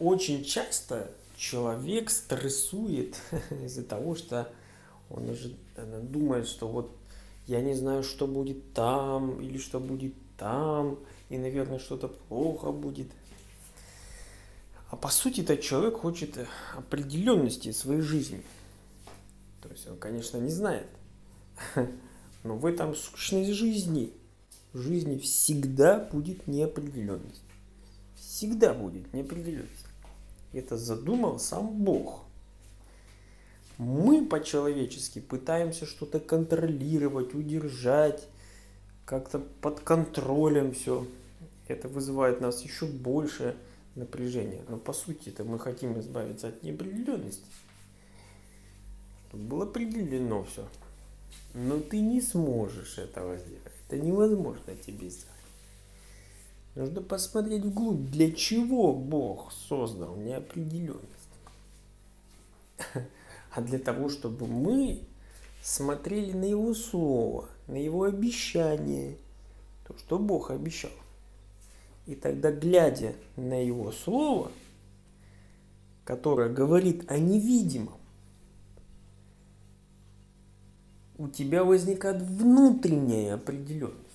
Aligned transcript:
очень 0.00 0.44
часто 0.44 1.10
человек 1.36 2.10
стрессует 2.10 3.16
из-за 3.64 3.84
того, 3.84 4.16
что 4.16 4.50
он 5.08 5.28
уже 5.28 5.54
думает, 6.02 6.48
что 6.48 6.68
вот 6.68 6.96
я 7.46 7.60
не 7.60 7.74
знаю, 7.74 8.02
что 8.02 8.26
будет 8.26 8.72
там, 8.74 9.40
или 9.40 9.58
что 9.58 9.80
будет 9.80 10.14
там, 10.36 10.98
и, 11.28 11.38
наверное, 11.38 11.78
что-то 11.78 12.08
плохо 12.08 12.72
будет. 12.72 13.08
А 14.90 14.96
по 14.96 15.08
сути, 15.08 15.40
этот 15.42 15.60
человек 15.60 15.98
хочет 15.98 16.36
определенности 16.76 17.70
своей 17.72 18.00
жизни. 18.00 18.42
То 19.62 19.68
есть 19.68 19.88
он, 19.88 19.96
конечно, 19.98 20.38
не 20.38 20.50
знает. 20.50 20.86
Но 22.44 22.56
в 22.56 22.66
этом 22.66 22.94
сущность 22.94 23.52
жизни. 23.52 24.12
В 24.72 24.78
жизни 24.78 25.18
всегда 25.18 25.98
будет 25.98 26.46
неопределенность. 26.46 27.42
Всегда 28.16 28.72
будет 28.72 29.12
неопределенность. 29.12 29.59
Это 30.52 30.76
задумал 30.76 31.38
сам 31.38 31.84
Бог. 31.84 32.24
Мы 33.78 34.26
по-человечески 34.26 35.20
пытаемся 35.20 35.86
что-то 35.86 36.20
контролировать, 36.20 37.34
удержать, 37.34 38.28
как-то 39.04 39.38
под 39.38 39.80
контролем 39.80 40.72
все. 40.72 41.06
Это 41.66 41.88
вызывает 41.88 42.40
нас 42.40 42.62
еще 42.62 42.86
больше 42.86 43.56
напряжения. 43.94 44.62
Но 44.68 44.76
по 44.76 44.92
сути 44.92 45.30
это 45.30 45.44
мы 45.44 45.58
хотим 45.58 45.98
избавиться 46.00 46.48
от 46.48 46.62
неопределенности. 46.62 47.44
Чтобы 49.28 49.44
было 49.44 49.64
определено 49.64 50.44
все. 50.44 50.66
Но 51.54 51.78
ты 51.78 52.00
не 52.00 52.20
сможешь 52.20 52.98
этого 52.98 53.36
сделать. 53.36 53.72
Это 53.88 53.98
невозможно 53.98 54.74
тебе 54.74 55.08
сделать. 55.08 55.39
Нужно 56.74 57.02
посмотреть 57.02 57.64
вглубь, 57.64 58.10
для 58.10 58.30
чего 58.30 58.92
Бог 58.94 59.52
создал 59.52 60.16
неопределенность. 60.16 61.04
А 63.52 63.62
для 63.62 63.80
того, 63.80 64.08
чтобы 64.08 64.46
мы 64.46 65.00
смотрели 65.60 66.32
на 66.32 66.44
Его 66.44 66.72
Слово, 66.72 67.48
на 67.66 67.74
Его 67.74 68.04
обещание, 68.04 69.16
то, 69.86 69.98
что 69.98 70.20
Бог 70.20 70.52
обещал. 70.52 70.92
И 72.06 72.14
тогда, 72.14 72.52
глядя 72.52 73.14
на 73.36 73.60
Его 73.60 73.90
Слово, 73.90 74.52
которое 76.04 76.48
говорит 76.48 77.10
о 77.10 77.18
невидимом, 77.18 77.98
у 81.18 81.28
тебя 81.28 81.64
возникает 81.64 82.22
внутренняя 82.22 83.34
определенность. 83.34 84.09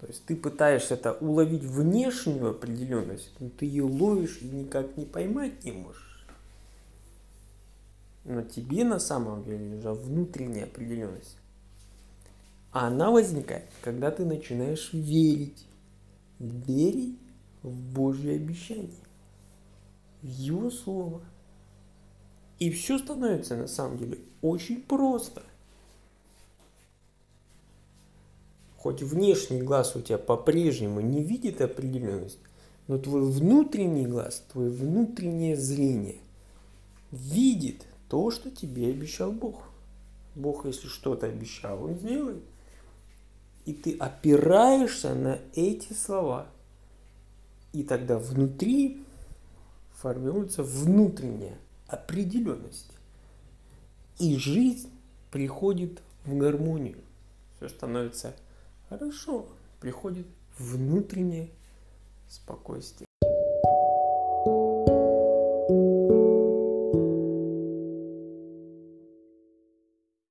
То 0.00 0.06
есть 0.06 0.24
ты 0.26 0.36
пытаешься 0.36 0.94
это 0.94 1.12
уловить 1.12 1.62
внешнюю 1.62 2.50
определенность, 2.50 3.32
но 3.40 3.48
ты 3.48 3.64
ее 3.64 3.84
ловишь 3.84 4.38
и 4.42 4.46
никак 4.46 4.96
не 4.96 5.06
поймать 5.06 5.64
не 5.64 5.72
можешь. 5.72 6.26
Но 8.24 8.42
тебе 8.42 8.84
на 8.84 8.98
самом 8.98 9.44
деле 9.44 9.64
нужна 9.64 9.94
внутренняя 9.94 10.64
определенность. 10.64 11.38
А 12.72 12.88
она 12.88 13.10
возникает, 13.10 13.70
когда 13.80 14.10
ты 14.10 14.24
начинаешь 14.24 14.92
верить. 14.92 15.66
Верить 16.38 17.18
в 17.62 17.94
Божье 17.94 18.34
обещание. 18.34 18.90
В 20.20 20.26
Его 20.26 20.70
Слово. 20.70 21.22
И 22.58 22.70
все 22.70 22.98
становится 22.98 23.56
на 23.56 23.68
самом 23.68 23.96
деле 23.96 24.18
очень 24.42 24.82
просто– 24.82 25.42
хоть 28.86 29.02
внешний 29.02 29.62
глаз 29.62 29.96
у 29.96 30.00
тебя 30.00 30.16
по-прежнему 30.16 31.00
не 31.00 31.20
видит 31.20 31.60
определенность, 31.60 32.38
но 32.86 32.98
твой 32.98 33.28
внутренний 33.28 34.06
глаз, 34.06 34.44
твое 34.52 34.70
внутреннее 34.70 35.56
зрение 35.56 36.18
видит 37.10 37.84
то, 38.08 38.30
что 38.30 38.48
тебе 38.48 38.90
обещал 38.90 39.32
Бог. 39.32 39.64
Бог, 40.36 40.66
если 40.66 40.86
что-то 40.86 41.26
обещал, 41.26 41.82
Он 41.82 41.96
сделает. 41.96 42.44
И 43.64 43.72
ты 43.72 43.96
опираешься 43.96 45.16
на 45.16 45.40
эти 45.56 45.92
слова. 45.92 46.46
И 47.72 47.82
тогда 47.82 48.20
внутри 48.20 49.04
формируется 49.94 50.62
внутренняя 50.62 51.58
определенность. 51.88 52.92
И 54.20 54.36
жизнь 54.36 54.90
приходит 55.32 56.02
в 56.24 56.38
гармонию. 56.38 56.98
Все 57.56 57.68
становится 57.68 58.36
Хорошо, 58.88 59.46
приходит 59.80 60.26
внутреннее 60.58 61.50
спокойствие. 62.28 63.05